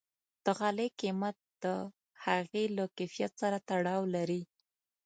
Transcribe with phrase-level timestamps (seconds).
[0.45, 1.65] د غالۍ قیمت د
[2.25, 4.41] هغې له کیفیت سره تړاو لري.